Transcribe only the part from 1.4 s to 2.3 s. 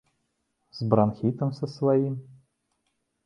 са сваім?